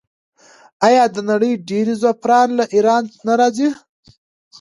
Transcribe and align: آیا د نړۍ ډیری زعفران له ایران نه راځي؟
آیا 0.87 1.03
د 1.15 1.17
نړۍ 1.31 1.53
ډیری 1.67 1.95
زعفران 2.01 2.47
له 2.59 2.65
ایران 2.75 3.03
نه 3.27 3.33
راځي؟ 3.39 3.69